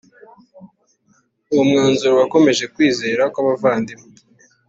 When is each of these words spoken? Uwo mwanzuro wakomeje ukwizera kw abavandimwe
Uwo 1.51 1.63
mwanzuro 1.69 2.13
wakomeje 2.21 2.61
ukwizera 2.65 3.23
kw 3.33 3.37
abavandimwe 3.43 4.07